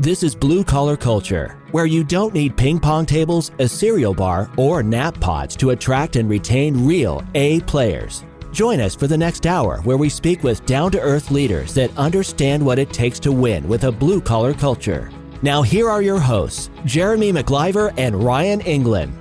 [0.00, 4.48] This is Blue Collar Culture, where you don't need ping pong tables, a cereal bar,
[4.56, 8.24] or nap pods to attract and retain real A players.
[8.52, 11.90] Join us for the next hour where we speak with down to earth leaders that
[11.98, 15.10] understand what it takes to win with a blue collar culture.
[15.42, 19.12] Now, here are your hosts, Jeremy McIver and Ryan England.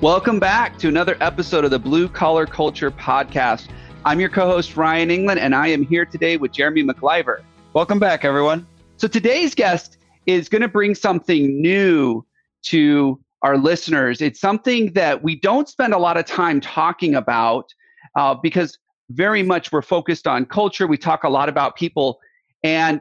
[0.00, 3.68] Welcome back to another episode of the Blue Collar Culture Podcast.
[4.06, 7.42] I'm your co host, Ryan England, and I am here today with Jeremy McIver.
[7.74, 8.66] Welcome back, everyone.
[8.96, 9.95] So, today's guest
[10.26, 12.24] is going to bring something new
[12.64, 14.20] to our listeners.
[14.20, 17.72] It's something that we don't spend a lot of time talking about
[18.16, 18.78] uh, because
[19.10, 20.86] very much we're focused on culture.
[20.86, 22.18] We talk a lot about people.
[22.64, 23.00] And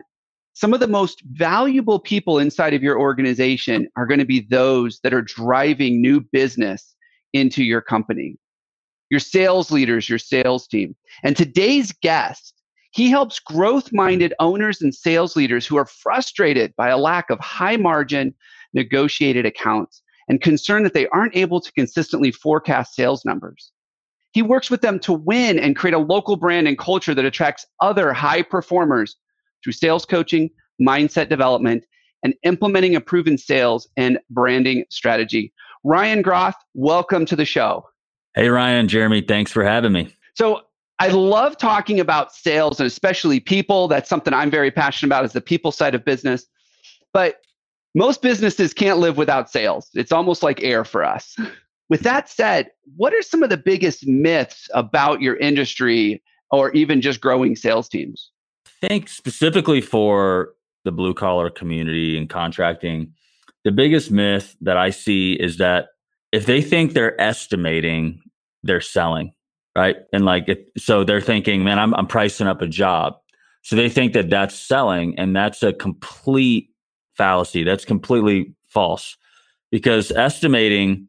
[0.54, 5.00] some of the most valuable people inside of your organization are going to be those
[5.02, 6.96] that are driving new business
[7.34, 8.38] into your company,
[9.10, 10.96] your sales leaders, your sales team.
[11.24, 12.55] And today's guest,
[12.96, 17.38] he helps growth minded owners and sales leaders who are frustrated by a lack of
[17.42, 18.34] high margin
[18.74, 23.74] negotiated accounts and concerned that they aren't able to consistently forecast sales numbers.
[24.32, 27.66] He works with them to win and create a local brand and culture that attracts
[27.82, 29.18] other high performers
[29.62, 30.50] through sales coaching,
[30.82, 31.84] mindset development,
[32.24, 35.52] and implementing a proven sales and branding strategy.
[35.84, 37.84] Ryan Groth, welcome to the show.
[38.36, 40.16] Hey, Ryan, Jeremy, thanks for having me.
[40.36, 40.62] So,
[41.00, 43.88] I love talking about sales and especially people.
[43.88, 46.46] That's something I'm very passionate about is the people side of business.
[47.14, 47.42] But
[47.96, 49.90] most businesses can't live without sales.
[49.94, 51.36] It's almost like air for us.
[51.90, 57.02] With that said, what are some of the biggest myths about your industry or even
[57.02, 58.32] just growing sales teams?
[58.66, 63.14] I think specifically for the blue collar community and contracting,
[63.64, 65.90] the biggest myth that I see is that
[66.32, 68.22] if they think they're estimating,
[68.64, 69.34] they're selling,
[69.76, 69.98] right?
[70.14, 73.16] And like, so they're thinking, man, I'm, I'm pricing up a job.
[73.62, 76.70] So they think that that's selling, and that's a complete
[77.18, 77.64] fallacy.
[77.64, 79.18] That's completely false
[79.72, 81.08] because estimating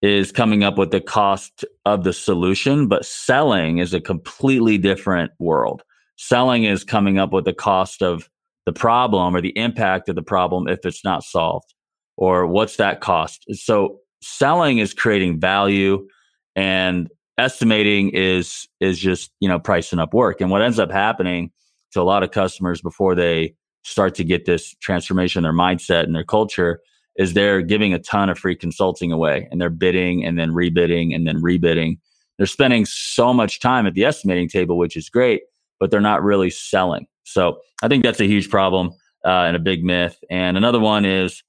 [0.00, 5.32] is coming up with the cost of the solution, but selling is a completely different
[5.38, 5.82] world
[6.22, 8.28] selling is coming up with the cost of
[8.64, 11.74] the problem or the impact of the problem if it's not solved
[12.16, 16.06] or what's that cost so selling is creating value
[16.54, 17.08] and
[17.38, 21.50] estimating is is just you know pricing up work and what ends up happening
[21.92, 23.54] to a lot of customers before they
[23.84, 26.80] start to get this transformation in their mindset and their culture
[27.16, 31.14] is they're giving a ton of free consulting away and they're bidding and then rebidding
[31.14, 31.98] and then rebidding
[32.36, 35.42] they're spending so much time at the estimating table which is great
[35.82, 37.08] but they're not really selling.
[37.24, 38.90] So I think that's a huge problem
[39.24, 40.16] uh, and a big myth.
[40.30, 41.42] And another one is,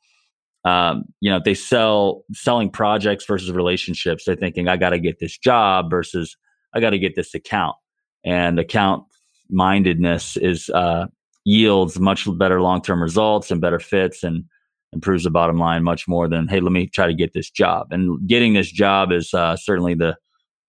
[0.66, 4.24] um, you know, they sell selling projects versus relationships.
[4.26, 6.38] They're thinking, I got to get this job versus
[6.74, 7.76] I got to get this account.
[8.24, 9.04] And account
[9.50, 11.08] mindedness is uh,
[11.46, 14.46] yields much better long term results and better fits and
[14.94, 17.88] improves the bottom line much more than hey, let me try to get this job.
[17.92, 20.16] And getting this job is uh, certainly the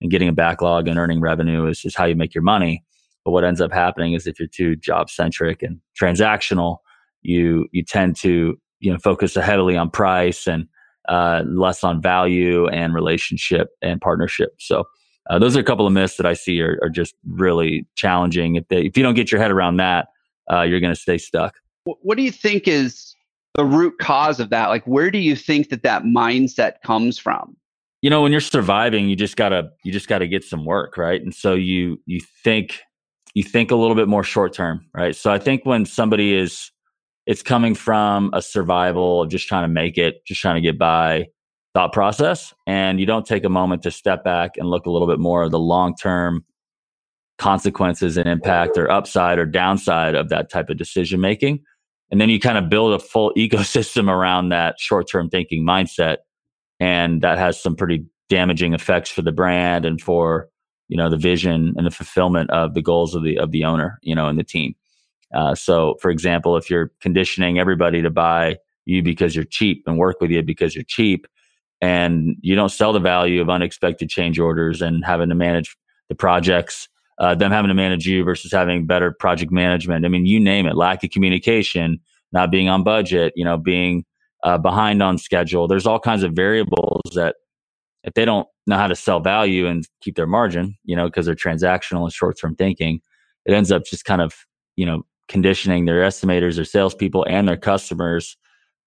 [0.00, 2.84] and getting a backlog and earning revenue is, is how you make your money.
[3.24, 6.78] But what ends up happening is if you're too job centric and transactional,
[7.22, 10.68] you you tend to you know focus heavily on price and
[11.08, 14.54] uh, less on value and relationship and partnership.
[14.58, 14.84] So
[15.30, 18.56] uh, those are a couple of myths that I see are, are just really challenging.
[18.56, 20.08] If they, if you don't get your head around that,
[20.50, 21.54] uh, you're going to stay stuck.
[21.84, 23.14] What do you think is
[23.54, 24.68] the root cause of that?
[24.68, 27.56] Like, where do you think that that mindset comes from?
[28.00, 31.22] You know, when you're surviving, you just gotta you just gotta get some work, right?
[31.22, 32.80] And so you you think
[33.34, 35.16] you think a little bit more short term, right?
[35.16, 36.70] So I think when somebody is,
[37.26, 40.78] it's coming from a survival, of just trying to make it, just trying to get
[40.78, 41.26] by
[41.74, 45.08] thought process, and you don't take a moment to step back and look a little
[45.08, 46.44] bit more of the long term
[47.38, 51.60] consequences and impact or upside or downside of that type of decision making.
[52.10, 56.18] And then you kind of build a full ecosystem around that short term thinking mindset.
[56.80, 60.48] And that has some pretty damaging effects for the brand and for
[60.88, 63.98] you know the vision and the fulfillment of the goals of the of the owner
[64.02, 64.74] you know and the team
[65.34, 69.98] uh, so for example if you're conditioning everybody to buy you because you're cheap and
[69.98, 71.26] work with you because you're cheap
[71.80, 75.76] and you don't sell the value of unexpected change orders and having to manage
[76.08, 76.88] the projects
[77.18, 80.66] uh, them having to manage you versus having better project management i mean you name
[80.66, 82.00] it lack of communication
[82.32, 84.04] not being on budget you know being
[84.44, 85.66] uh, behind on schedule.
[85.66, 87.36] There's all kinds of variables that
[88.04, 91.26] if they don't know how to sell value and keep their margin, you know, because
[91.26, 93.00] they're transactional and short term thinking,
[93.46, 94.34] it ends up just kind of,
[94.76, 98.36] you know, conditioning their estimators, their salespeople, and their customers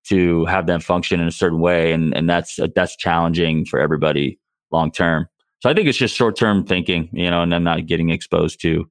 [0.08, 4.40] to have them function in a certain way, and and that's that's challenging for everybody
[4.72, 5.28] long term.
[5.60, 8.62] So I think it's just short term thinking, you know, and then not getting exposed
[8.62, 8.90] to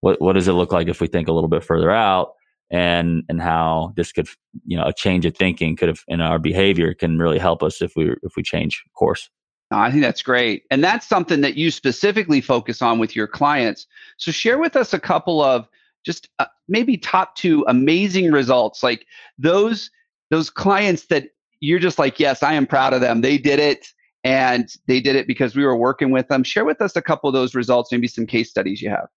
[0.00, 2.32] what what does it look like if we think a little bit further out,
[2.70, 4.28] and and how this could
[4.66, 7.80] you know a change of thinking could have in our behavior can really help us
[7.80, 9.30] if we if we change course
[9.72, 10.64] I think that's great.
[10.70, 13.86] And that's something that you specifically focus on with your clients.
[14.16, 15.68] So share with us a couple of
[16.04, 19.06] just uh, maybe top two amazing results like
[19.38, 19.90] those
[20.30, 21.28] those clients that
[21.60, 23.20] you're just like, "Yes, I am proud of them.
[23.20, 23.86] They did it."
[24.22, 26.44] And they did it because we were working with them.
[26.44, 29.08] Share with us a couple of those results, maybe some case studies you have.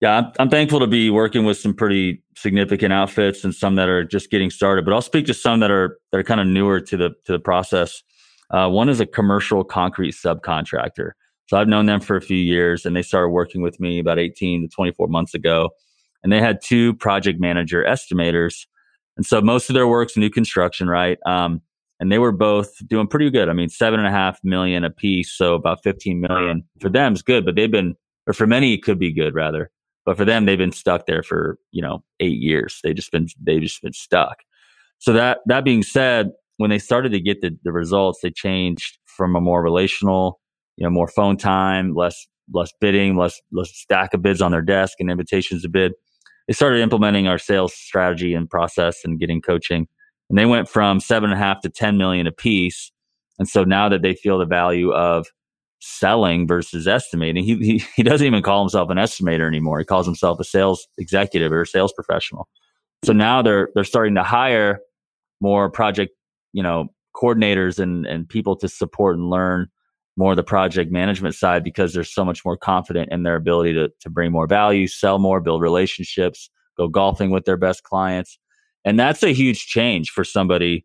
[0.00, 3.88] Yeah, I'm, I'm, thankful to be working with some pretty significant outfits and some that
[3.88, 4.84] are just getting started.
[4.84, 7.32] But I'll speak to some that are that are kind of newer to the to
[7.32, 8.02] the process.
[8.50, 11.12] Uh, one is a commercial concrete subcontractor.
[11.48, 14.18] So I've known them for a few years, and they started working with me about
[14.18, 15.70] 18 to 24 months ago.
[16.22, 18.66] And they had two project manager estimators,
[19.16, 21.18] and so most of their work's new construction, right?
[21.26, 21.60] Um,
[22.00, 23.48] and they were both doing pretty good.
[23.48, 27.14] I mean, seven and a half million a piece, so about 15 million for them
[27.14, 29.70] is good, but they've been, or for many, it could be good rather.
[30.06, 32.78] But for them, they've been stuck there for, you know, eight years.
[32.82, 34.38] They just been, they've just been stuck.
[34.98, 38.98] So that, that being said, when they started to get the, the results, they changed
[39.04, 40.40] from a more relational,
[40.76, 44.62] you know, more phone time, less, less bidding, less, less stack of bids on their
[44.62, 45.92] desk and invitations to bid.
[46.48, 49.86] They started implementing our sales strategy and process and getting coaching.
[50.28, 52.90] And they went from seven and a half to 10 million a piece.
[53.38, 55.26] And so now that they feel the value of
[55.80, 57.44] selling versus estimating.
[57.44, 59.78] He, he, he doesn't even call himself an estimator anymore.
[59.78, 62.48] He calls himself a sales executive or a sales professional.
[63.04, 64.80] So now they're they're starting to hire
[65.40, 66.12] more project,
[66.52, 69.68] you know, coordinators and and people to support and learn
[70.18, 73.88] more the project management side because they're so much more confident in their ability to
[74.00, 78.38] to bring more value, sell more, build relationships, go golfing with their best clients.
[78.84, 80.84] And that's a huge change for somebody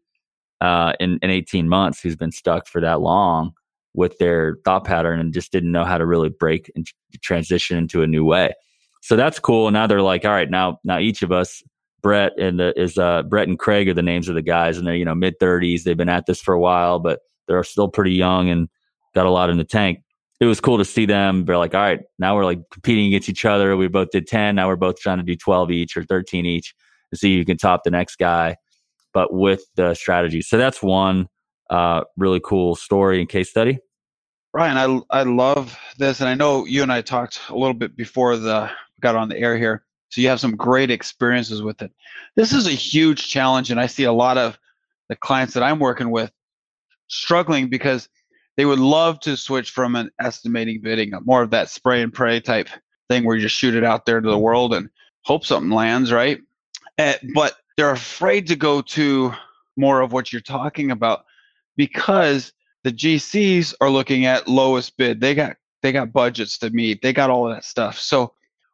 [0.61, 3.53] uh, in, in 18 months who's been stuck for that long
[3.95, 6.87] with their thought pattern and just didn't know how to really break and
[7.21, 8.53] transition into a new way.
[9.01, 9.67] So that's cool.
[9.67, 11.63] And now they're like, all right, now now each of us,
[12.03, 14.85] Brett and the, is uh, Brett and Craig are the names of the guys, and
[14.85, 15.83] they're you know mid thirties.
[15.83, 18.69] They've been at this for a while, but they're still pretty young and
[19.15, 19.99] got a lot in the tank.
[20.39, 21.45] It was cool to see them.
[21.45, 23.77] They're like, all right, now we're like competing against each other.
[23.77, 24.55] We both did ten.
[24.55, 26.73] Now we're both trying to do twelve each or thirteen each
[27.11, 28.57] to see who can top the next guy,
[29.13, 30.41] but with the strategy.
[30.41, 31.27] So that's one
[31.69, 33.79] uh, really cool story and case study.
[34.53, 37.95] Ryan, I I love this, and I know you and I talked a little bit
[37.95, 38.69] before the
[38.99, 39.85] got on the air here.
[40.09, 41.91] So you have some great experiences with it.
[42.35, 44.59] This is a huge challenge, and I see a lot of
[45.09, 46.31] the clients that I'm working with
[47.07, 48.09] struggling because
[48.57, 52.39] they would love to switch from an estimating bidding, more of that spray and pray
[52.39, 52.69] type
[53.09, 54.89] thing where you just shoot it out there to the world and
[55.23, 56.39] hope something lands, right?
[56.97, 59.33] Uh, but they're afraid to go to
[59.77, 61.25] more of what you're talking about
[61.75, 62.53] because
[62.83, 65.19] the GCs are looking at lowest bid.
[65.19, 67.01] They got they got budgets to meet.
[67.01, 67.99] They got all of that stuff.
[67.99, 68.33] So,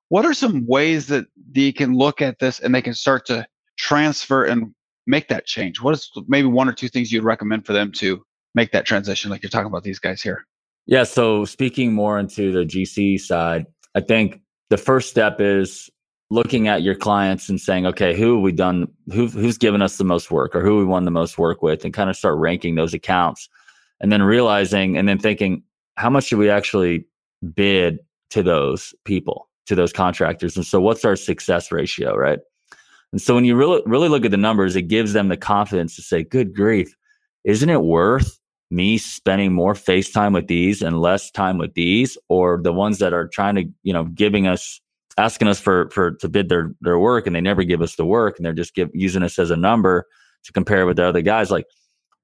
[0.10, 3.46] what are some ways that they can look at this and they can start to
[3.78, 4.74] transfer and
[5.08, 5.82] make that change?
[5.82, 8.24] What is maybe one or two things you'd recommend for them to
[8.56, 10.46] make that transition, like you're talking about these guys here?
[10.86, 11.04] Yeah.
[11.04, 13.66] So, speaking more into the GC side,
[13.96, 15.90] I think the first step is
[16.32, 18.88] looking at your clients and saying, okay, who have we done?
[19.14, 21.84] Who, who's given us the most work, or who we won the most work with,
[21.86, 23.50] and kind of start ranking those accounts
[24.02, 25.64] and then realizing and then thinking
[25.96, 27.06] how much should we actually
[27.54, 28.00] bid
[28.30, 32.40] to those people to those contractors and so what's our success ratio right
[33.12, 35.96] and so when you really really look at the numbers it gives them the confidence
[35.96, 36.96] to say good grief
[37.44, 38.39] isn't it worth
[38.72, 43.00] me spending more face time with these and less time with these or the ones
[43.00, 44.80] that are trying to you know giving us
[45.18, 48.06] asking us for for to bid their their work and they never give us the
[48.06, 50.06] work and they're just give, using us as a number
[50.44, 51.66] to compare with the other guys like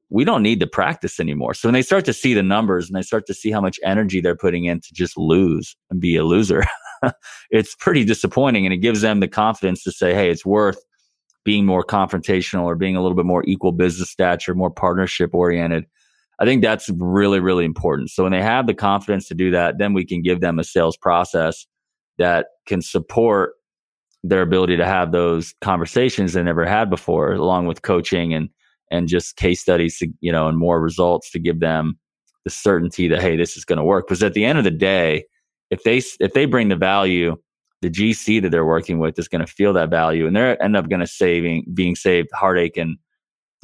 [0.09, 1.53] we don't need to practice anymore.
[1.53, 3.79] So when they start to see the numbers and they start to see how much
[3.83, 6.63] energy they're putting in to just lose and be a loser,
[7.49, 8.65] it's pretty disappointing.
[8.65, 10.77] And it gives them the confidence to say, hey, it's worth
[11.43, 15.85] being more confrontational or being a little bit more equal business stature, more partnership oriented.
[16.39, 18.09] I think that's really, really important.
[18.11, 20.63] So when they have the confidence to do that, then we can give them a
[20.63, 21.65] sales process
[22.17, 23.53] that can support
[24.23, 28.49] their ability to have those conversations they never had before, along with coaching and
[28.91, 31.97] and just case studies, to, you know, and more results to give them
[32.43, 34.07] the certainty that hey, this is going to work.
[34.07, 35.25] Because at the end of the day,
[35.69, 37.35] if they if they bring the value,
[37.81, 40.75] the GC that they're working with is going to feel that value, and they're end
[40.75, 42.97] up going to saving being saved heartache and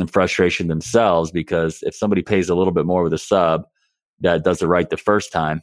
[0.01, 1.31] and frustration themselves.
[1.31, 3.63] Because if somebody pays a little bit more with a sub
[4.19, 5.61] that does it right the first time,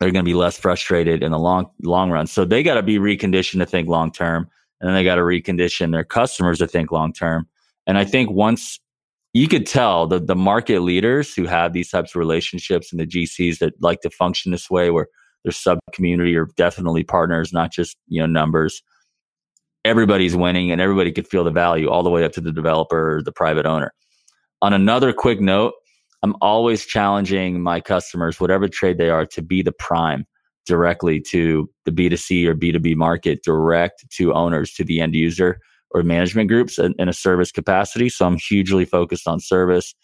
[0.00, 2.26] they're going to be less frustrated in the long long run.
[2.26, 4.48] So they got to be reconditioned to think long term,
[4.80, 7.46] and then they got to recondition their customers to think long term.
[7.86, 8.80] And I think once
[9.32, 13.06] you could tell the, the market leaders who have these types of relationships and the
[13.06, 15.06] GCs that like to function this way, where
[15.44, 18.82] their sub community are definitely partners, not just, you know, numbers.
[19.84, 23.20] Everybody's winning and everybody could feel the value all the way up to the developer
[23.24, 23.92] the private owner.
[24.60, 25.74] On another quick note,
[26.22, 30.24] I'm always challenging my customers, whatever trade they are, to be the prime
[30.66, 35.58] directly to the B2C or B2B market, direct to owners, to the end user
[35.90, 38.08] or management groups in, in a service capacity.
[38.08, 39.94] So I'm hugely focused on service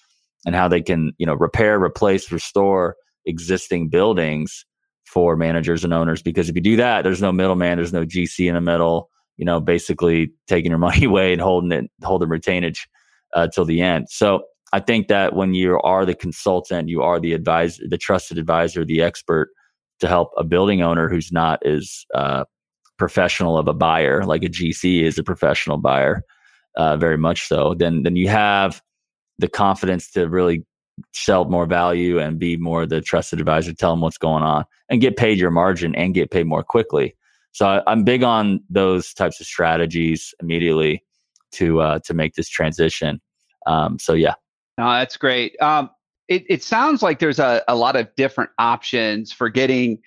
[0.44, 4.64] and how they can, you know, repair, replace, restore existing buildings
[5.04, 6.20] for managers and owners.
[6.20, 9.44] Because if you do that, there's no middleman, there's no GC in the middle, you
[9.44, 12.80] know, basically taking your money away and holding it, holding retainage
[13.34, 14.08] uh, till the end.
[14.10, 14.42] So
[14.72, 18.84] I think that when you are the consultant, you are the advisor, the trusted advisor,
[18.84, 19.48] the expert
[20.00, 22.44] to help a building owner who's not as uh,
[22.98, 26.22] professional of a buyer, like a GC is a professional buyer,
[26.76, 27.74] uh, very much so.
[27.74, 28.82] Then then you have
[29.38, 30.64] the confidence to really
[31.14, 35.00] sell more value and be more the trusted advisor, tell them what's going on, and
[35.00, 37.14] get paid your margin and get paid more quickly.
[37.58, 41.02] So I, am big on those types of strategies immediately
[41.54, 43.20] to uh, to make this transition.
[43.66, 44.34] Um, so yeah,
[44.78, 45.60] no, that's great.
[45.60, 45.90] Um,
[46.28, 49.98] it, it sounds like there's a, a lot of different options for getting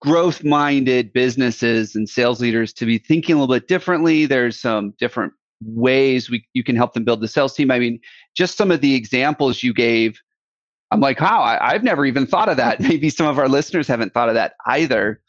[0.00, 4.24] growth minded businesses and sales leaders to be thinking a little bit differently.
[4.24, 7.72] There's some different ways we, you can help them build the sales team.
[7.72, 7.98] I mean,
[8.36, 10.20] just some of the examples you gave,
[10.92, 12.78] I'm like, wow, I, I've never even thought of that.
[12.80, 15.20] Maybe some of our listeners haven't thought of that either.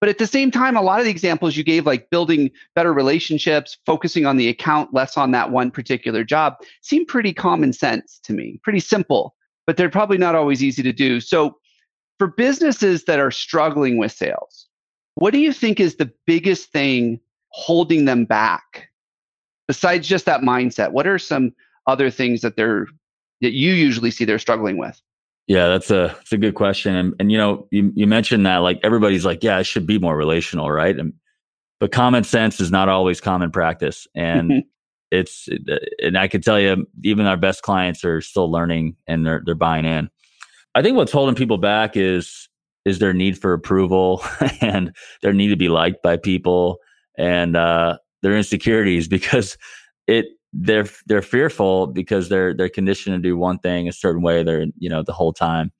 [0.00, 2.92] But at the same time, a lot of the examples you gave, like building better
[2.92, 8.20] relationships, focusing on the account, less on that one particular job, seem pretty common sense
[8.24, 9.34] to me, pretty simple,
[9.66, 11.20] but they're probably not always easy to do.
[11.20, 11.56] So,
[12.18, 14.68] for businesses that are struggling with sales,
[15.14, 18.88] what do you think is the biggest thing holding them back
[19.66, 20.92] besides just that mindset?
[20.92, 21.54] What are some
[21.86, 22.86] other things that they're
[23.40, 25.00] that you usually see they're struggling with?
[25.46, 26.94] Yeah, that's a that's a good question.
[26.94, 29.98] And and you know, you, you mentioned that like everybody's like, yeah, it should be
[29.98, 30.98] more relational, right?
[30.98, 31.12] And
[31.80, 34.06] but common sense is not always common practice.
[34.14, 34.64] And
[35.10, 35.48] it's
[36.02, 39.54] and I can tell you, even our best clients are still learning and they're they're
[39.54, 40.08] buying in.
[40.74, 42.48] I think what's holding people back is
[42.84, 44.22] is their need for approval
[44.60, 46.78] and their need to be liked by people
[47.16, 49.56] and uh, their insecurities because
[50.06, 54.42] it they're they're fearful because they're they're conditioned to do one thing a certain way
[54.44, 55.72] they're you know the whole time.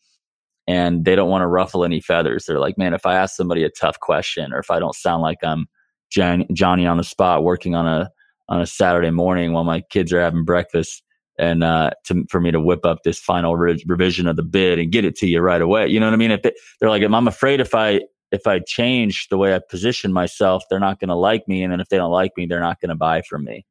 [0.66, 2.46] And they don't want to ruffle any feathers.
[2.46, 5.22] They're like man if i ask somebody a tough question or if i don't sound
[5.22, 5.66] like i'm
[6.10, 8.08] johnny on the spot working on a
[8.48, 11.02] on a saturday morning while my kids are having breakfast
[11.38, 14.78] and uh, to, for me to whip up this final re- revision of the bid
[14.78, 15.88] and get it to you right away.
[15.88, 16.30] You know what i mean?
[16.30, 18.00] If they, they're like i'm afraid if i
[18.30, 21.62] if i change the way i position myself they're not going to like me.
[21.62, 23.64] And then if they don't like me they're not going to buy from me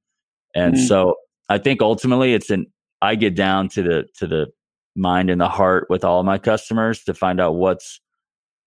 [0.54, 0.86] and mm-hmm.
[0.86, 1.16] so
[1.50, 2.68] I think ultimately it's an
[3.02, 4.48] I get down to the to the
[4.96, 8.00] mind and the heart with all my customers to find out what's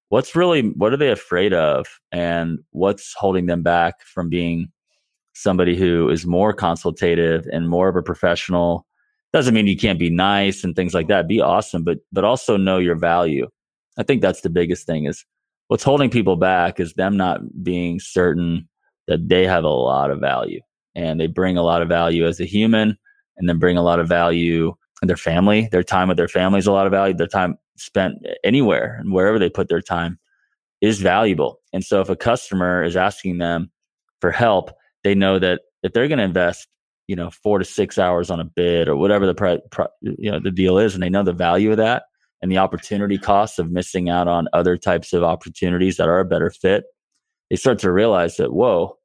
[0.08, 4.70] what's really what are they afraid of and what's holding them back from being
[5.34, 8.86] somebody who is more consultative and more of a professional.
[9.32, 11.28] Doesn't mean you can't be nice and things like that.
[11.28, 13.48] Be awesome but but also know your value.
[13.98, 15.24] I think that's the biggest thing is
[15.68, 18.68] what's holding people back is them not being certain
[19.08, 20.60] that they have a lot of value
[20.96, 22.96] and they bring a lot of value as a human
[23.36, 25.68] and then bring a lot of value in their family.
[25.70, 27.14] Their time with their family is a lot of value.
[27.14, 30.18] Their time spent anywhere and wherever they put their time
[30.80, 31.60] is valuable.
[31.72, 33.70] And so if a customer is asking them
[34.20, 34.70] for help,
[35.04, 36.66] they know that if they're going to invest,
[37.08, 40.50] you know, four to six hours on a bid or whatever the you know the
[40.50, 42.04] deal is, and they know the value of that
[42.42, 46.24] and the opportunity costs of missing out on other types of opportunities that are a
[46.24, 46.84] better fit,
[47.50, 48.98] they start to realize that whoa,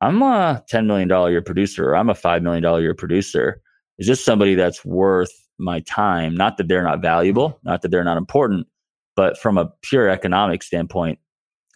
[0.00, 3.60] I'm a $10 million year producer, or I'm a $5 million year producer.
[3.98, 6.36] Is this somebody that's worth my time?
[6.36, 8.66] Not that they're not valuable, not that they're not important,
[9.14, 11.18] but from a pure economic standpoint,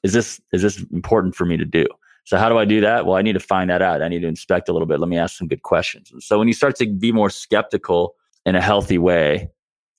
[0.02, 1.86] is this is this important for me to do?
[2.24, 3.06] So how do I do that?
[3.06, 4.02] Well, I need to find that out.
[4.02, 5.00] I need to inspect a little bit.
[5.00, 6.10] Let me ask some good questions.
[6.12, 8.14] And so when you start to be more skeptical
[8.46, 9.50] in a healthy way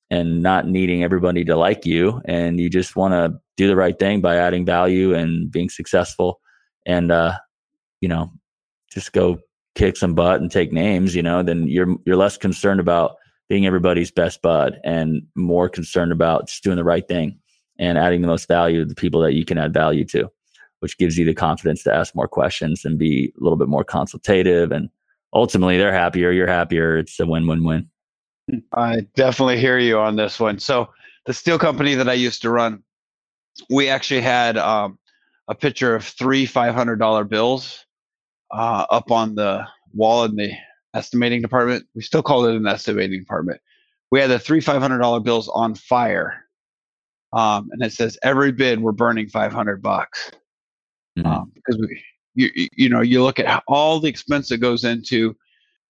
[0.09, 3.97] and not needing everybody to like you and you just want to do the right
[3.97, 6.39] thing by adding value and being successful
[6.85, 7.33] and uh,
[8.01, 8.31] you know,
[8.91, 9.39] just go
[9.75, 13.15] kick some butt and take names, you know, then you're you're less concerned about
[13.47, 17.37] being everybody's best bud and more concerned about just doing the right thing
[17.79, 20.29] and adding the most value to the people that you can add value to,
[20.79, 23.83] which gives you the confidence to ask more questions and be a little bit more
[23.83, 24.89] consultative and
[25.33, 26.97] ultimately they're happier, you're happier.
[26.97, 27.89] It's a win-win-win.
[28.73, 30.59] I definitely hear you on this one.
[30.59, 30.89] So
[31.25, 32.83] the steel company that I used to run,
[33.69, 34.97] we actually had um,
[35.47, 37.85] a picture of three $500 bills
[38.51, 40.51] uh, up on the wall in the
[40.93, 41.85] estimating department.
[41.95, 43.61] We still call it an estimating department.
[44.11, 46.45] We had the three five hundred dollar bills on fire,
[47.33, 50.31] um, and it says every bid we're burning five hundred bucks
[51.17, 51.27] mm-hmm.
[51.27, 52.03] um, because we
[52.35, 55.35] you you know you look at all the expense that goes into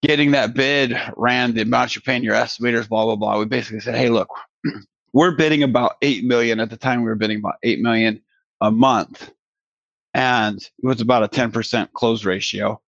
[0.01, 3.39] getting that bid ran, the amount you're paying your estimators, blah blah blah.
[3.39, 4.29] We basically said, hey, look,
[5.13, 7.01] we're bidding about eight million at the time.
[7.01, 8.21] We were bidding about eight million
[8.61, 9.31] a month,
[10.13, 12.81] and it was about a ten percent close ratio.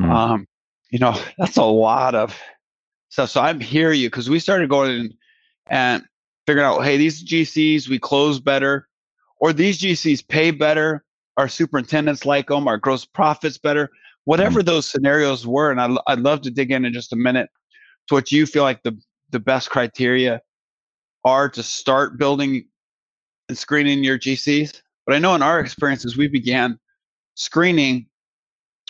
[0.00, 0.10] Mm.
[0.10, 0.48] Um,
[0.90, 2.38] you know, that's a lot of
[3.08, 3.30] stuff.
[3.30, 5.14] So I'm hear you because we started going in
[5.68, 6.04] and
[6.46, 8.88] figuring out, hey, these GCs we close better,
[9.40, 11.04] or these GCs pay better.
[11.36, 12.66] Our superintendents like them.
[12.66, 13.90] Our gross profits better
[14.26, 14.66] whatever mm-hmm.
[14.66, 15.70] those scenarios were.
[15.70, 17.48] And I'd, I'd love to dig in in just a minute
[18.08, 20.42] to what you feel like the, the best criteria
[21.24, 22.66] are to start building
[23.48, 24.82] and screening your GCs.
[25.06, 26.78] But I know in our experiences, we began
[27.34, 28.06] screening,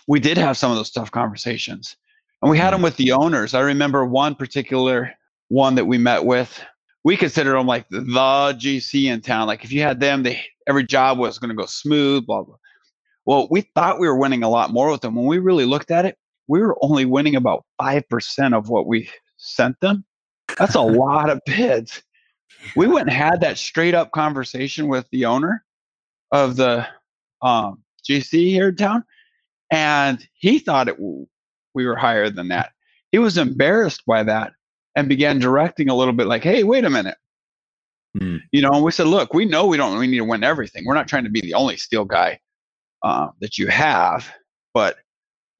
[0.08, 1.96] we did have some of those tough conversations.
[2.42, 2.84] And we had them mm-hmm.
[2.84, 3.54] with the owners.
[3.54, 5.12] I remember one particular
[5.48, 6.60] one that we met with.
[7.04, 9.46] We considered them like the, the GC in town.
[9.46, 12.56] Like if you had them, they every job was going to go smooth, blah blah.
[13.24, 15.14] Well, we thought we were winning a lot more with them.
[15.14, 16.16] When we really looked at it,
[16.48, 20.04] we were only winning about 5% of what we sent them.
[20.56, 22.02] That's a lot of bids.
[22.76, 25.64] We went and had that straight up conversation with the owner
[26.32, 26.86] of the
[27.42, 29.04] um, GC here in town,
[29.70, 32.72] and he thought it we were higher than that.
[33.12, 34.52] He was embarrassed by that
[34.96, 37.18] and began directing a little bit like, "Hey, wait a minute."
[38.18, 38.38] Hmm.
[38.52, 40.84] You know, and we said, "Look, we know we don't we need to win everything.
[40.84, 42.40] We're not trying to be the only steel guy
[43.02, 44.30] uh, that you have.
[44.74, 44.96] But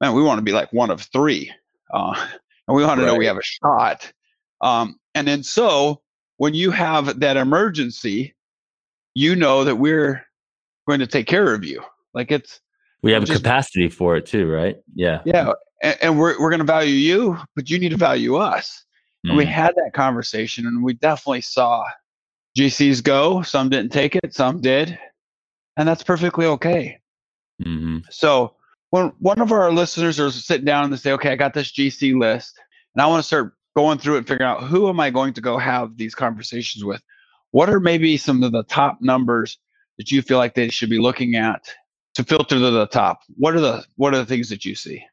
[0.01, 1.51] man, we want to be like one of three,
[1.93, 2.27] uh,
[2.67, 3.11] and we want to right.
[3.11, 4.11] know we have a shot.
[4.61, 6.01] Um, and then so
[6.37, 8.35] when you have that emergency,
[9.13, 10.26] you know that we're
[10.87, 11.83] going to take care of you.
[12.13, 12.59] Like it's
[13.03, 14.77] we have just, capacity for it too, right?
[14.95, 15.53] Yeah, yeah,
[15.83, 18.85] and, and we're we're going to value you, but you need to value us.
[19.25, 19.29] Mm.
[19.29, 19.49] And we mm.
[19.49, 21.85] had that conversation, and we definitely saw
[22.57, 23.41] GCs go.
[23.43, 24.97] Some didn't take it, some did,
[25.77, 26.99] and that's perfectly okay.
[27.63, 27.99] Mm-hmm.
[28.09, 28.55] So
[28.89, 31.71] when one of our listeners are sitting down and they say, okay, I got this
[31.71, 32.57] GC list
[32.95, 35.33] and I want to start going through it and figuring out who am I going
[35.33, 37.01] to go have these conversations with?
[37.51, 39.57] What are maybe some of the top numbers
[39.97, 41.73] that you feel like they should be looking at
[42.15, 43.19] to filter to the top?
[43.35, 45.03] What are the what are the things that you see?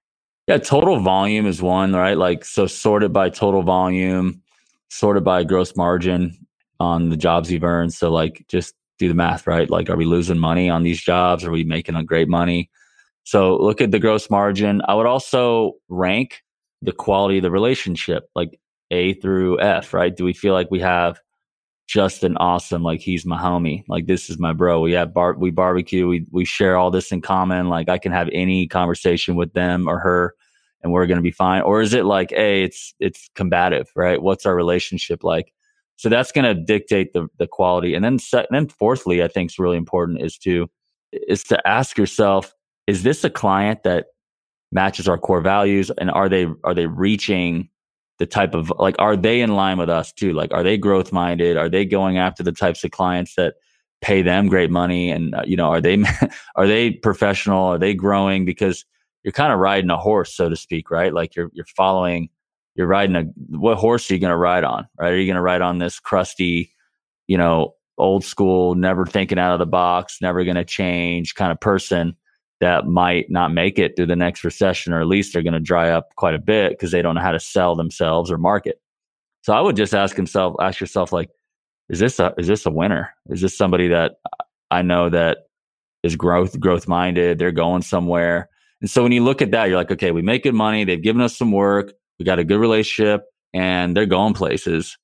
[0.47, 2.18] Yeah, total volume is one, right?
[2.18, 4.42] Like so sorted by total volume,
[4.90, 6.37] sorted by gross margin
[6.81, 7.94] on the jobs you've earned.
[7.94, 9.68] So like just do the math, right?
[9.68, 11.44] Like, are we losing money on these jobs?
[11.44, 12.70] Are we making a great money?
[13.25, 14.83] So look at the gross margin.
[14.87, 16.42] I would also rank
[16.83, 18.59] the quality of the relationship, like
[18.90, 20.14] A through F, right?
[20.14, 21.18] Do we feel like we have
[21.87, 24.81] just an awesome, like he's my homie, like this is my bro.
[24.81, 27.68] We have bar, we barbecue, we we share all this in common.
[27.68, 30.35] Like I can have any conversation with them or her,
[30.83, 31.62] and we're gonna be fine.
[31.62, 34.23] Or is it like, hey, it's it's combative, right?
[34.23, 35.53] What's our relationship like?
[35.97, 37.94] So that's going to dictate the the quality.
[37.94, 40.68] And then and then fourthly, I think is really important is to
[41.12, 42.53] is to ask yourself,
[42.87, 44.07] is this a client that
[44.73, 47.68] matches our core values and are they are they reaching
[48.18, 50.33] the type of like are they in line with us too?
[50.33, 51.57] Like are they growth minded?
[51.57, 53.55] Are they going after the types of clients that
[54.00, 56.03] pay them great money and uh, you know are they
[56.57, 57.64] are they professional?
[57.64, 58.85] Are they growing because
[59.22, 61.12] you're kind of riding a horse so to speak, right?
[61.12, 62.29] Like you're you're following
[62.74, 63.22] you're riding a
[63.57, 65.79] what horse are you going to ride on right are you going to ride on
[65.79, 66.72] this crusty
[67.27, 71.53] you know old school never thinking out of the box never going to change kind
[71.53, 72.16] of person
[72.61, 75.61] that might not make it through the next recession or at least they're going to
[75.61, 78.81] dry up quite a bit because they don't know how to sell themselves or market.
[79.43, 81.31] So i would just ask himself ask yourself like
[81.90, 83.14] is this a is this a winner?
[83.29, 84.17] Is this somebody that
[84.71, 85.49] i know that
[86.03, 88.49] is growth growth minded they're going somewhere?
[88.81, 91.03] And so when you look at that you're like okay we make good money they've
[91.03, 94.97] given us some work we got a good relationship and they're going places.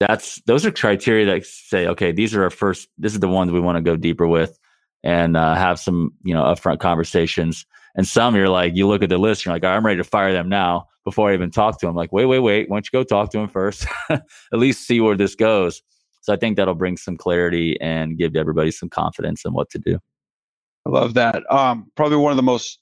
[0.00, 3.50] That's those are criteria that say okay these are our first this is the ones
[3.50, 4.56] we want to go deeper with
[5.08, 7.64] and uh, have some you know upfront conversations.
[7.94, 10.32] And some you're like you look at the list you're like i'm ready to fire
[10.32, 12.96] them now before i even talk to them like wait wait wait why don't you
[12.96, 13.86] go talk to them first?
[14.10, 15.82] At least see where this goes.
[16.20, 19.78] So i think that'll bring some clarity and give everybody some confidence in what to
[19.78, 19.98] do.
[20.86, 21.42] I love that.
[21.50, 22.78] Um, probably one of the most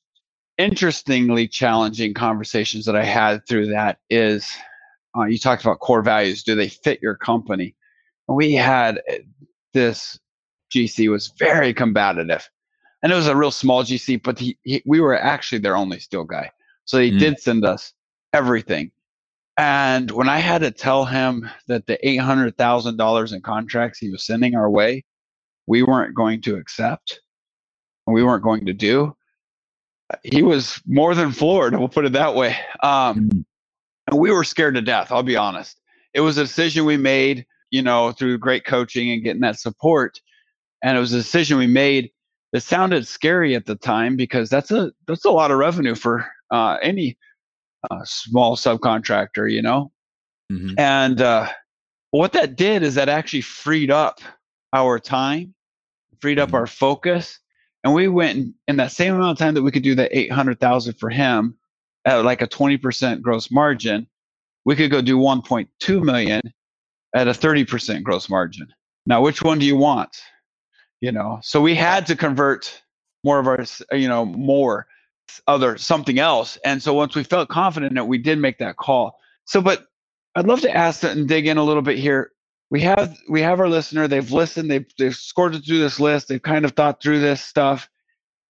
[0.59, 4.51] interestingly challenging conversations that I had through that is
[5.17, 6.43] uh, you talked about core values.
[6.43, 7.75] Do they fit your company?
[8.29, 9.19] We had uh,
[9.73, 10.19] this
[10.75, 12.49] GC was very combative,
[13.03, 16.01] and it was a real small GC, but he, he we were actually their only
[16.01, 16.51] steel guy,
[16.85, 17.19] so he mm.
[17.19, 17.93] did send us
[18.33, 18.91] everything.
[19.59, 23.99] And when I had to tell him that the eight hundred thousand dollars in contracts
[23.99, 25.05] he was sending our way,
[25.67, 27.21] we weren't going to accept,
[28.07, 29.17] and we weren't going to do,
[30.23, 31.77] he was more than floored.
[31.77, 32.57] We'll put it that way.
[32.83, 33.41] Um, mm-hmm.
[34.09, 35.11] and we were scared to death.
[35.11, 35.81] I'll be honest.
[36.15, 40.21] It was a decision we made, you know, through great coaching and getting that support.
[40.83, 42.11] And it was a decision we made
[42.53, 46.27] it sounded scary at the time because that's a that's a lot of revenue for
[46.51, 47.19] uh, any
[47.91, 49.93] uh, small subcontractor, you know.
[50.51, 50.79] Mm-hmm.
[50.79, 51.49] And uh,
[52.13, 54.21] what that did is that actually freed up
[54.73, 55.55] our time,
[56.21, 56.57] freed up mm-hmm.
[56.57, 57.39] our focus,
[57.85, 60.17] and we went in, in, that same amount of time that we could do that
[60.17, 61.57] eight hundred thousand for him
[62.05, 64.07] at like a twenty percent gross margin.
[64.65, 66.41] We could go do one point two million
[67.15, 68.69] at a thirty percent gross margin.
[69.05, 70.17] Now, which one do you want?
[71.07, 72.83] You know, so we had to convert
[73.23, 74.89] more of our, uh, you know, more
[75.47, 76.59] other something else.
[76.65, 79.17] And so once we felt confident that we did make that call.
[79.45, 79.87] So, but
[80.35, 82.33] I'd love to ask and dig in a little bit here.
[82.71, 84.09] We have we have our listener.
[84.09, 84.69] They've listened.
[84.69, 86.27] They've they've scored through this list.
[86.27, 87.89] They've kind of thought through this stuff,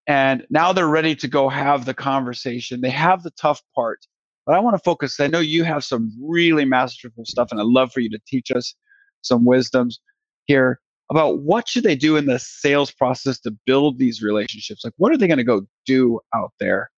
[0.07, 2.81] and now they're ready to go have the conversation.
[2.81, 4.07] They have the tough part,
[4.47, 5.21] but I want to focus.
[5.21, 8.51] I know you have some really masterful stuff, and I'd love for you to teach
[8.51, 8.75] us
[9.21, 10.01] some wisdoms
[10.47, 14.93] here about what should they do in the sales process to build these relationships like
[14.97, 16.91] what are they going to go do out there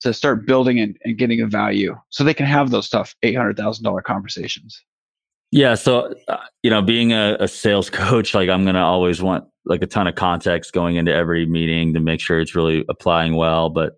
[0.00, 4.02] to start building and, and getting a value so they can have those tough $800000
[4.02, 4.82] conversations
[5.50, 9.22] yeah so uh, you know being a, a sales coach like i'm going to always
[9.22, 12.84] want like a ton of context going into every meeting to make sure it's really
[12.88, 13.96] applying well but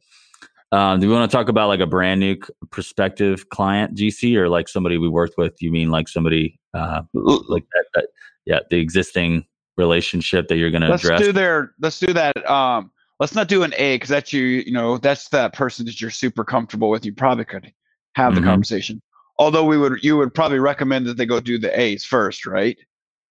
[0.72, 2.36] um, do we want to talk about like a brand new
[2.70, 5.54] prospective client GC or like somebody we worked with?
[5.60, 8.08] You mean like somebody uh, like that, that
[8.46, 9.44] yeah, the existing
[9.76, 11.04] relationship that you're going to address.
[11.04, 14.42] let's do their let's do that um let's not do an a because that's you
[14.44, 17.70] you know that's that person that you're super comfortable with you probably could
[18.14, 18.48] have the mm-hmm.
[18.48, 19.02] conversation.
[19.38, 22.78] Although we would you would probably recommend that they go do the a's first right?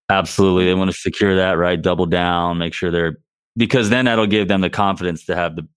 [0.10, 1.82] Absolutely they want to secure that right?
[1.82, 3.17] Double down make sure they're
[3.58, 5.67] because then that'll give them the confidence to have the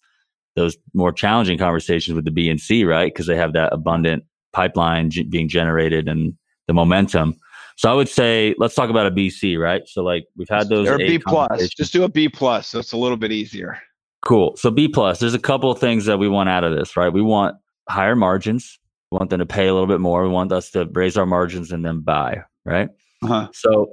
[0.57, 3.13] those more challenging conversations with the b and c right?
[3.13, 6.35] Because they have that abundant pipeline g- being generated and
[6.67, 7.35] the momentum
[7.79, 9.83] so I would say let's talk about a BC, right?
[9.87, 11.69] So like we've had those or a B plus.
[11.69, 13.79] Just do a B plus, so it's a little bit easier.
[14.27, 14.57] Cool.
[14.57, 15.21] So B plus.
[15.21, 17.13] There's a couple of things that we want out of this, right?
[17.13, 17.57] We want
[17.89, 18.81] higher margins.
[19.13, 20.25] We want them to pay a little bit more.
[20.25, 22.89] We want us to raise our margins and then buy, right?
[23.23, 23.47] Uh-huh.
[23.53, 23.93] So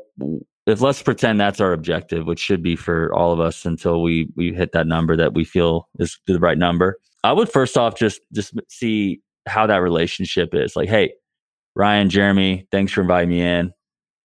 [0.65, 4.29] if let's pretend that's our objective, which should be for all of us until we
[4.35, 6.97] we hit that number that we feel is the right number.
[7.23, 10.75] I would first off just just see how that relationship is.
[10.75, 11.13] Like, hey,
[11.75, 13.73] Ryan, Jeremy, thanks for inviting me in.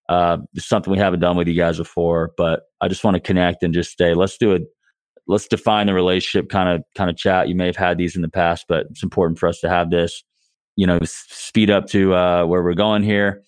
[0.08, 3.20] Uh, it's something we haven't done with you guys before, but I just want to
[3.20, 4.62] connect and just say, Let's do it.
[5.26, 7.48] Let's define the relationship kind of kind of chat.
[7.48, 9.90] You may have had these in the past, but it's important for us to have
[9.90, 10.24] this.
[10.76, 13.42] You know, speed up to uh, where we're going here.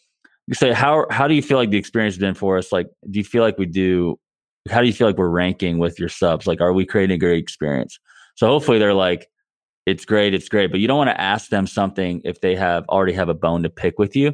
[0.53, 2.71] Say how how do you feel like the experience has been for us?
[2.71, 4.19] Like, do you feel like we do?
[4.71, 6.47] How do you feel like we're ranking with your subs?
[6.47, 7.99] Like, are we creating a great experience?
[8.37, 9.29] So hopefully they're like,
[9.87, 10.71] it's great, it's great.
[10.71, 13.63] But you don't want to ask them something if they have already have a bone
[13.63, 14.33] to pick with you.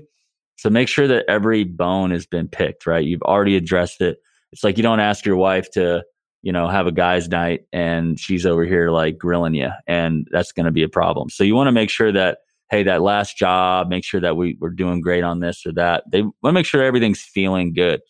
[0.57, 3.05] So make sure that every bone has been picked, right?
[3.05, 4.19] You've already addressed it.
[4.53, 6.03] It's like you don't ask your wife to,
[6.43, 10.53] you know, have a guy's night and she's over here like grilling you, and that's
[10.53, 11.31] going to be a problem.
[11.31, 12.39] So you want to make sure that,
[12.71, 16.05] hey, that last job, make sure that we, we're doing great on this or that.
[16.11, 18.01] They want to make sure everything's feeling good.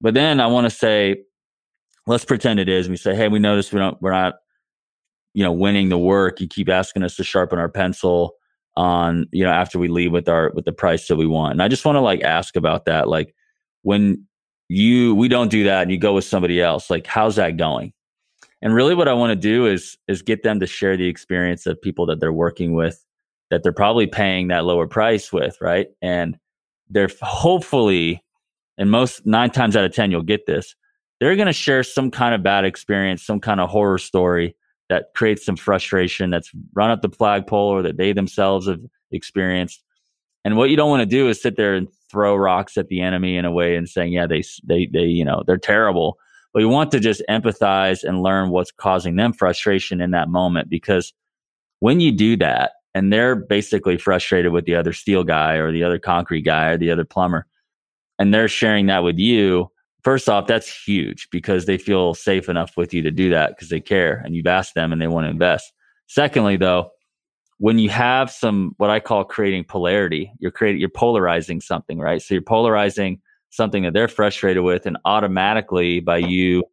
[0.00, 1.22] But then I want to say,
[2.06, 2.88] let's pretend it is.
[2.88, 4.34] We say, hey, we notice we don't, we're not
[5.34, 8.34] you know winning the work you keep asking us to sharpen our pencil
[8.76, 11.52] on you know after we leave with our with the price that we want.
[11.52, 13.34] And i just want to like ask about that like
[13.82, 14.26] when
[14.68, 17.92] you we don't do that and you go with somebody else like how's that going?
[18.62, 21.66] And really what i want to do is is get them to share the experience
[21.66, 23.04] of people that they're working with
[23.50, 25.88] that they're probably paying that lower price with right?
[26.00, 26.38] And
[26.88, 28.22] they're hopefully
[28.78, 30.74] and most nine times out of ten you'll get this
[31.18, 34.54] they're going to share some kind of bad experience some kind of horror story
[34.90, 38.80] that creates some frustration that's run up the flagpole or that they themselves have
[39.12, 39.82] experienced.
[40.44, 43.00] And what you don't want to do is sit there and throw rocks at the
[43.00, 46.18] enemy in a way and saying, yeah, they, they, they, you know, they're terrible.
[46.52, 50.68] But you want to just empathize and learn what's causing them frustration in that moment.
[50.68, 51.12] Because
[51.78, 55.84] when you do that, and they're basically frustrated with the other steel guy or the
[55.84, 57.46] other concrete guy or the other plumber,
[58.18, 59.70] and they're sharing that with you,
[60.02, 63.68] first off, that's huge because they feel safe enough with you to do that because
[63.68, 65.72] they care and you've asked them and they want to invest.
[66.06, 66.90] Secondly, though,
[67.58, 72.22] when you have some what I call creating polarity, you're creating you're polarizing something, right?
[72.22, 76.64] So you're polarizing something that they're frustrated with, and automatically by you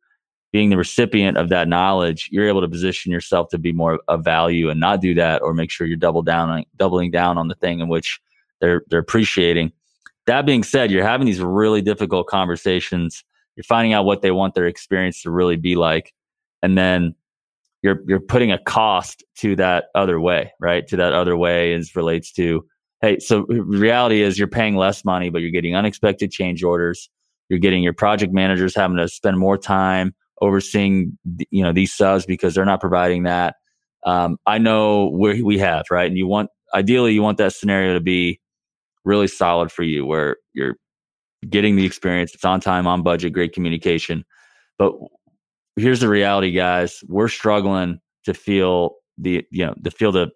[0.54, 4.24] being the recipient of that knowledge, you're able to position yourself to be more of
[4.24, 7.50] value and not do that, or make sure you're double down on, doubling down on
[7.50, 8.22] the thing in which
[8.62, 9.72] they're they're appreciating.
[10.28, 13.24] That being said, you're having these really difficult conversations.
[13.56, 16.14] You're finding out what they want their experience to really be like.
[16.62, 17.16] And then
[17.82, 20.86] you're you're putting a cost to that other way, right?
[20.88, 22.66] To that other way as relates to
[23.02, 27.10] hey, so reality is you're paying less money, but you're getting unexpected change orders.
[27.50, 31.18] You're getting your project managers having to spend more time overseeing
[31.50, 33.56] you know these subs because they're not providing that.
[34.06, 37.94] Um, I know where we have right, and you want ideally you want that scenario
[37.94, 38.40] to be
[39.08, 40.76] really solid for you where you're
[41.50, 44.26] getting the experience, it's on time, on budget, great communication.
[44.78, 44.94] But
[45.76, 50.30] here's the reality, guys: we're struggling to feel the you know to feel the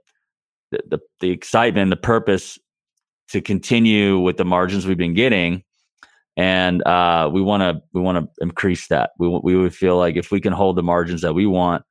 [0.72, 2.58] the, the excitement, the purpose
[3.30, 5.64] to continue with the margins we've been getting
[6.38, 9.12] and uh, we want to we want to increase that.
[9.20, 11.84] We we would feel like if we can hold the margins that we want,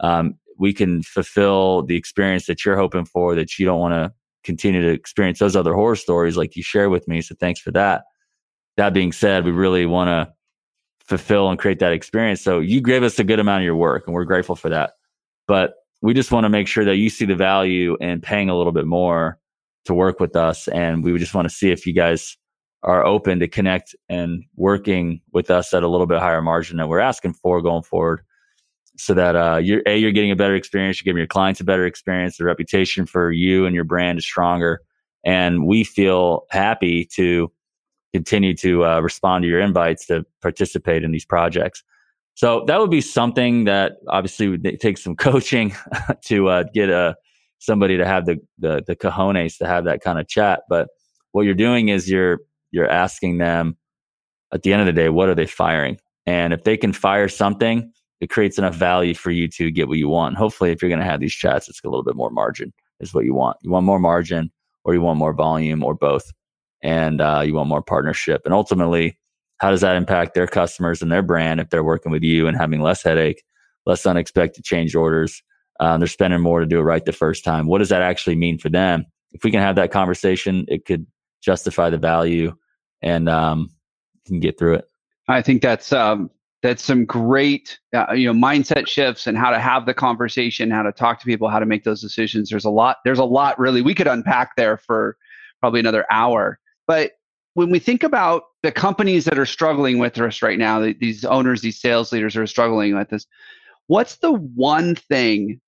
[0.00, 3.34] um, we can fulfill the experience that you're hoping for.
[3.34, 4.12] That you don't want to
[4.46, 7.20] continue to experience those other horror stories like you share with me.
[7.20, 8.04] So thanks for that.
[8.76, 10.32] That being said, we really want to
[11.04, 12.40] fulfill and create that experience.
[12.40, 14.92] So you gave us a good amount of your work, and we're grateful for that.
[15.46, 18.56] But we just want to make sure that you see the value in paying a
[18.56, 19.38] little bit more
[19.84, 22.36] to work with us, and we just want to see if you guys
[22.82, 26.88] are open to connect and working with us at a little bit higher margin that
[26.88, 28.20] we're asking for going forward
[28.96, 31.64] so that uh, you're a you're getting a better experience you're giving your clients a
[31.64, 34.80] better experience the reputation for you and your brand is stronger
[35.24, 37.50] and we feel happy to
[38.12, 41.82] continue to uh, respond to your invites to participate in these projects
[42.34, 45.74] so that would be something that obviously would take some coaching
[46.22, 47.14] to uh, get a uh,
[47.58, 50.88] somebody to have the, the the cojones to have that kind of chat but
[51.32, 53.76] what you're doing is you're you're asking them
[54.52, 55.98] at the end of the day, what are they firing?
[56.26, 59.98] And if they can fire something, it creates enough value for you to get what
[59.98, 60.36] you want.
[60.36, 63.12] Hopefully, if you're going to have these chats, it's a little bit more margin is
[63.12, 63.58] what you want.
[63.62, 64.50] You want more margin
[64.84, 66.32] or you want more volume or both.
[66.82, 68.42] And uh, you want more partnership.
[68.44, 69.18] And ultimately,
[69.58, 72.56] how does that impact their customers and their brand if they're working with you and
[72.56, 73.42] having less headache,
[73.86, 75.42] less unexpected change orders?
[75.80, 77.66] Um, they're spending more to do it right the first time.
[77.66, 79.04] What does that actually mean for them?
[79.32, 81.06] If we can have that conversation, it could
[81.42, 82.54] justify the value
[83.02, 83.70] and um,
[84.26, 84.84] can get through it.
[85.28, 86.30] I think that's um,
[86.62, 90.82] that's some great uh, you know mindset shifts and how to have the conversation, how
[90.82, 92.50] to talk to people, how to make those decisions.
[92.50, 92.98] There's a lot.
[93.04, 95.16] There's a lot really we could unpack there for
[95.60, 96.58] probably another hour.
[96.86, 97.12] But
[97.54, 101.62] when we think about the companies that are struggling with us right now, these owners,
[101.62, 103.26] these sales leaders are struggling with this.
[103.86, 105.60] What's the one thing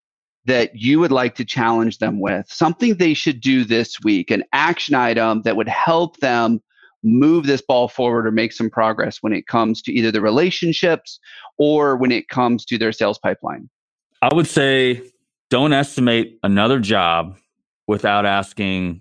[0.44, 2.46] that you would like to challenge them with?
[2.50, 6.60] Something they should do this week, an action item that would help them
[7.02, 11.20] move this ball forward or make some progress when it comes to either the relationships
[11.58, 13.68] or when it comes to their sales pipeline?
[14.22, 15.02] I would say
[15.50, 17.36] don't estimate another job
[17.86, 19.00] without asking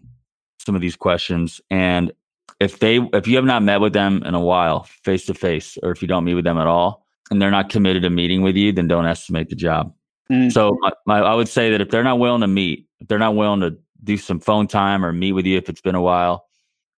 [0.60, 2.12] some of these questions and
[2.60, 5.78] if they if you have not met with them in a while face to face
[5.84, 8.42] or if you don't meet with them at all and they're not committed to meeting
[8.42, 9.94] with you then don't estimate the job
[10.30, 10.50] mm-hmm.
[10.50, 13.20] so my, my, i would say that if they're not willing to meet if they're
[13.20, 16.02] not willing to do some phone time or meet with you if it's been a
[16.02, 16.47] while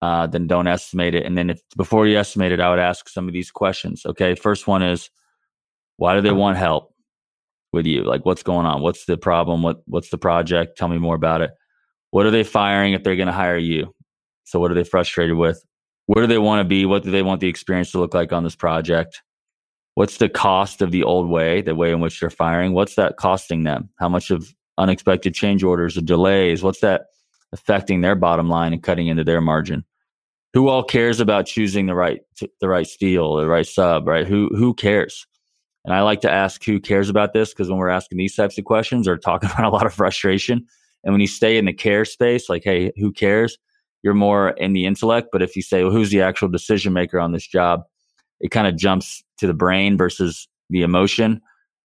[0.01, 1.25] uh, then don't estimate it.
[1.25, 4.05] And then if before you estimate it, I would ask some of these questions.
[4.05, 4.35] Okay.
[4.35, 5.09] First one is
[5.97, 6.93] why do they want help
[7.73, 8.03] with you?
[8.03, 8.81] Like what's going on?
[8.81, 9.61] What's the problem?
[9.63, 10.77] What what's the project?
[10.77, 11.51] Tell me more about it.
[12.11, 13.93] What are they firing if they're going to hire you?
[14.45, 15.63] So what are they frustrated with?
[16.07, 16.85] Where do they want to be?
[16.85, 19.21] What do they want the experience to look like on this project?
[19.93, 22.73] What's the cost of the old way, the way in which they're firing?
[22.73, 23.89] What's that costing them?
[23.99, 26.63] How much of unexpected change orders or delays?
[26.63, 27.07] What's that
[27.51, 29.83] affecting their bottom line and cutting into their margin?
[30.53, 32.21] Who all cares about choosing the right
[32.59, 34.27] the right steel, the right sub, right?
[34.27, 35.25] Who who cares?
[35.85, 38.57] And I like to ask who cares about this because when we're asking these types
[38.57, 40.65] of questions or talking about a lot of frustration,
[41.03, 43.57] and when you stay in the care space, like, hey, who cares?
[44.03, 45.29] You're more in the intellect.
[45.31, 47.83] But if you say, well, who's the actual decision maker on this job?
[48.39, 51.41] It kind of jumps to the brain versus the emotion.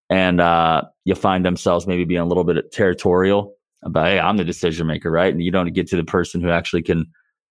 [0.09, 4.43] And uh, you'll find themselves maybe being a little bit territorial about, hey, I'm the
[4.43, 5.33] decision maker, right?
[5.33, 7.05] And you don't get to the person who actually can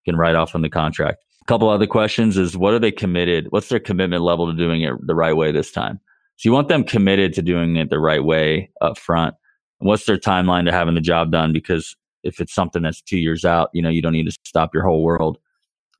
[0.04, 1.24] can write off on the contract.
[1.42, 3.46] A couple other questions is what are they committed?
[3.50, 6.00] What's their commitment level to doing it the right way this time?
[6.36, 9.34] So you want them committed to doing it the right way up front.
[9.78, 11.52] what's their timeline to having the job done?
[11.52, 14.74] Because if it's something that's two years out, you know, you don't need to stop
[14.74, 15.38] your whole world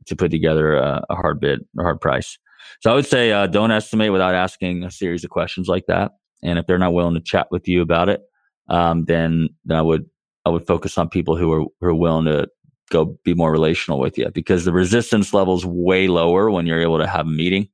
[0.07, 2.39] to put together a, a hard bid or hard price.
[2.81, 6.13] So I would say uh, don't estimate without asking a series of questions like that.
[6.43, 8.23] And if they're not willing to chat with you about it,
[8.69, 10.09] um, then, then I would
[10.47, 12.49] I would focus on people who are who are willing to
[12.91, 16.83] go be more relational with you because the resistance level is way lower when you're
[16.83, 17.69] able to have a meeting.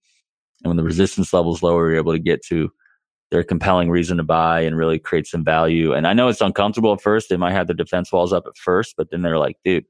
[0.62, 2.70] And when the resistance level is lower, you're able to get to
[3.30, 5.92] their compelling reason to buy and really create some value.
[5.92, 7.28] And I know it's uncomfortable at first.
[7.28, 9.84] They might have the defense walls up at first, but then they're like, dude,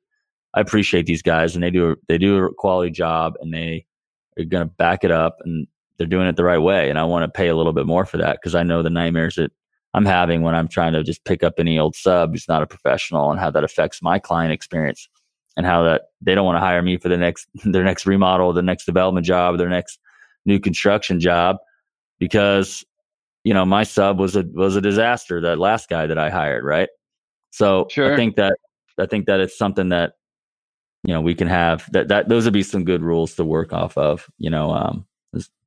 [0.54, 3.86] I appreciate these guys and they do, they do a quality job and they
[4.38, 6.90] are going to back it up and they're doing it the right way.
[6.90, 8.90] And I want to pay a little bit more for that because I know the
[8.90, 9.52] nightmares that
[9.94, 12.66] I'm having when I'm trying to just pick up any old sub who's not a
[12.66, 15.08] professional and how that affects my client experience
[15.56, 18.52] and how that they don't want to hire me for the next their next remodel,
[18.52, 19.98] the next development job, their next
[20.46, 21.56] new construction job
[22.18, 22.84] because
[23.44, 25.40] you know, my sub was a was a disaster.
[25.40, 26.88] That last guy that I hired, right?
[27.50, 28.12] So sure.
[28.12, 28.56] I think that
[28.98, 30.12] I think that it's something that
[31.04, 33.72] you know we can have that that those would be some good rules to work
[33.72, 34.28] off of.
[34.36, 35.06] You know, um,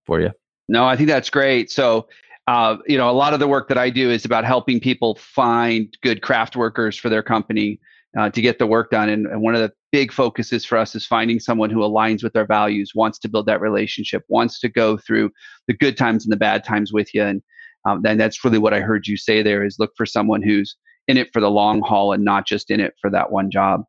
[0.05, 0.31] for you.
[0.67, 1.71] No, I think that's great.
[1.71, 2.07] So
[2.47, 5.15] uh, you know, a lot of the work that I do is about helping people
[5.15, 7.79] find good craft workers for their company
[8.17, 9.09] uh, to get the work done.
[9.09, 12.35] And, and, one of the big focuses for us is finding someone who aligns with
[12.35, 15.31] our values, wants to build that relationship, wants to go through
[15.67, 17.23] the good times and the bad times with you.
[17.23, 17.41] And
[17.85, 20.75] um, then that's really what I heard you say there is look for someone who's
[21.07, 23.83] in it for the long haul and not just in it for that one job.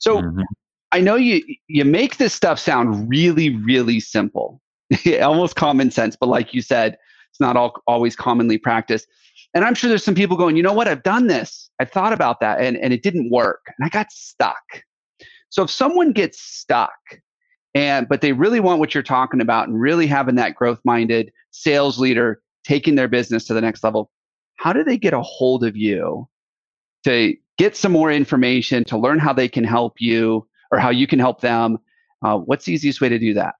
[0.00, 0.42] So mm-hmm.
[0.92, 4.60] I know you you make this stuff sound really really simple,
[5.22, 6.96] almost common sense, but like you said,
[7.36, 9.08] it's not all, always commonly practiced.
[9.52, 11.70] And I'm sure there's some people going, you know what, I've done this.
[11.78, 13.60] I've thought about that and, and it didn't work.
[13.66, 14.82] And I got stuck.
[15.50, 16.94] So if someone gets stuck
[17.74, 21.30] and but they really want what you're talking about and really having that growth minded
[21.50, 24.10] sales leader taking their business to the next level,
[24.54, 26.26] how do they get a hold of you
[27.04, 31.06] to get some more information, to learn how they can help you or how you
[31.06, 31.76] can help them?
[32.24, 33.56] Uh, what's the easiest way to do that?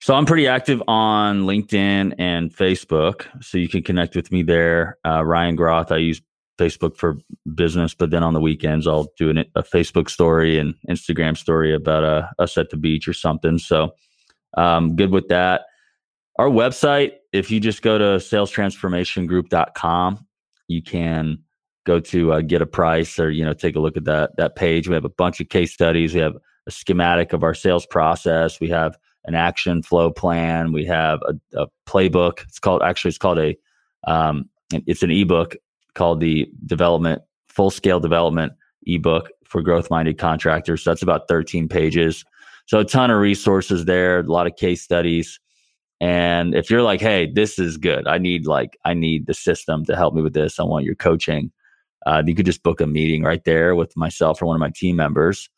[0.00, 4.98] So I'm pretty active on LinkedIn and Facebook, so you can connect with me there.
[5.04, 6.20] Uh, Ryan Groth, I use
[6.58, 7.16] Facebook for
[7.54, 11.74] business, but then on the weekends I'll do an, a Facebook story and Instagram story
[11.74, 13.58] about us at the beach or something.
[13.58, 13.94] So
[14.56, 15.62] um, good with that.
[16.38, 20.26] Our website, if you just go to salestransformationgroup.com,
[20.68, 21.38] you can
[21.86, 24.56] go to uh, get a price or you know take a look at that that
[24.56, 24.88] page.
[24.88, 26.14] We have a bunch of case studies.
[26.14, 28.60] We have a schematic of our sales process.
[28.60, 30.72] We have an action flow plan.
[30.72, 32.42] We have a, a playbook.
[32.42, 33.56] It's called actually it's called a
[34.06, 35.56] um, it's an ebook
[35.94, 38.52] called the development full scale development
[38.84, 40.82] ebook for growth minded contractors.
[40.82, 42.24] So that's about 13 pages.
[42.66, 45.38] So a ton of resources there, a lot of case studies.
[46.00, 49.84] And if you're like, hey, this is good, I need like I need the system
[49.86, 50.60] to help me with this.
[50.60, 51.50] I want your coaching.
[52.04, 54.70] Uh, you could just book a meeting right there with myself or one of my
[54.74, 55.48] team members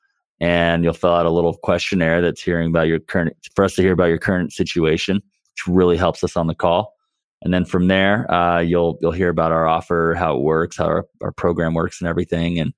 [0.40, 3.82] and you'll fill out a little questionnaire that's hearing about your current for us to
[3.82, 6.94] hear about your current situation which really helps us on the call.
[7.42, 10.86] And then from there uh, you'll you'll hear about our offer how it works how
[10.86, 12.58] our, our program works and everything.
[12.58, 12.72] And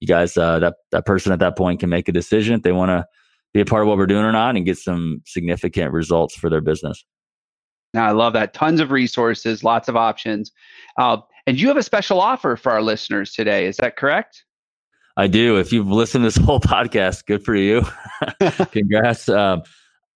[0.00, 2.72] you guys uh, that that person at that point can make a decision if they
[2.72, 3.06] want to
[3.54, 6.50] be a part of what we're doing or not and get some significant results for
[6.50, 7.04] their business.
[7.94, 8.52] Now i love that.
[8.52, 10.52] Tons of resources lots of options.
[10.98, 13.66] Uh, and you have a special offer for our listeners today.
[13.66, 14.45] Is that correct
[15.16, 15.58] I do.
[15.58, 17.82] If you've listened to this whole podcast, good for you.
[18.72, 19.28] Congrats.
[19.28, 19.62] Um,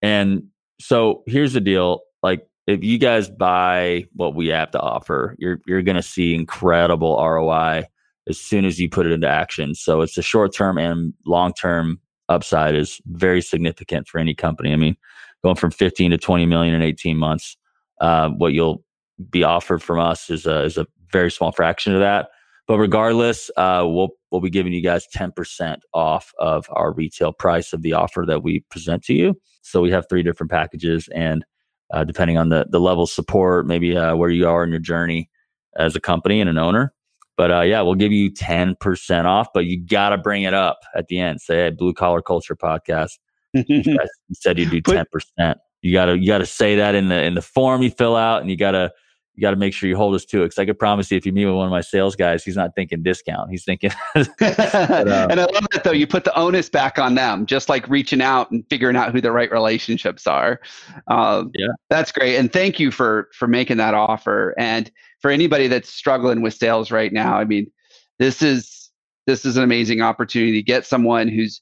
[0.02, 0.44] and
[0.80, 2.00] so here's the deal.
[2.22, 7.16] Like if you guys buy what we have to offer, you're you're gonna see incredible
[7.16, 7.84] ROI
[8.28, 9.74] as soon as you put it into action.
[9.74, 14.72] So it's a short term and long term upside is very significant for any company.
[14.72, 14.96] I mean,
[15.42, 17.56] going from 15 to 20 million in 18 months,
[18.00, 18.84] uh, what you'll
[19.30, 22.28] be offered from us is a, is a very small fraction of that.
[22.68, 27.72] But regardless, uh, we'll we'll be giving you guys 10% off of our retail price
[27.72, 29.38] of the offer that we present to you.
[29.62, 31.44] So we have three different packages, and
[31.92, 34.78] uh, depending on the the level of support, maybe uh, where you are in your
[34.80, 35.28] journey
[35.76, 36.94] as a company and an owner.
[37.36, 40.80] But uh, yeah, we'll give you 10% off, but you got to bring it up
[40.94, 41.40] at the end.
[41.40, 43.18] Say, hey, Blue Collar Culture Podcast.
[43.54, 43.82] you
[44.34, 45.54] said you'd do 10%.
[45.82, 48.50] You gotta you gotta say that in the in the form you fill out, and
[48.50, 48.92] you gotta
[49.34, 50.46] you got to make sure you hold us to it.
[50.46, 52.56] Because I could promise you, if you meet with one of my sales guys, he's
[52.56, 53.50] not thinking discount.
[53.50, 53.90] He's thinking.
[54.14, 55.92] but, uh, and I love that though.
[55.92, 59.20] You put the onus back on them, just like reaching out and figuring out who
[59.20, 60.60] the right relationships are.
[61.06, 62.36] Uh, yeah, that's great.
[62.36, 64.54] And thank you for for making that offer.
[64.58, 64.90] And
[65.20, 67.70] for anybody that's struggling with sales right now, I mean,
[68.18, 68.90] this is
[69.26, 71.60] this is an amazing opportunity to get someone who's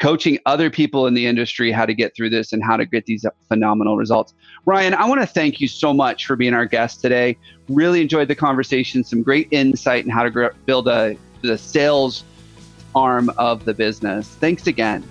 [0.00, 3.06] coaching other people in the industry how to get through this and how to get
[3.06, 4.34] these phenomenal results.
[4.64, 7.36] Ryan, I want to thank you so much for being our guest today.
[7.68, 12.24] Really enjoyed the conversation, some great insight in how to build a the sales
[12.94, 14.28] arm of the business.
[14.28, 15.04] Thanks again.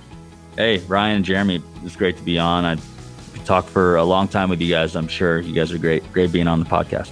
[0.55, 2.65] Hey, Ryan and Jeremy, it's great to be on.
[2.65, 2.77] I
[3.45, 4.95] talk for a long time with you guys.
[4.95, 6.11] I'm sure you guys are great.
[6.11, 7.11] Great being on the podcast.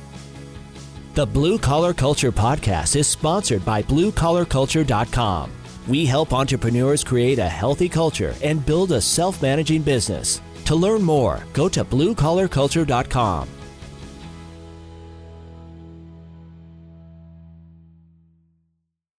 [1.13, 5.51] The Blue Collar Culture podcast is sponsored by bluecollarculture.com.
[5.87, 10.41] We help entrepreneurs create a healthy culture and build a self managing business.
[10.65, 13.56] To learn more, go to bluecollarculture.com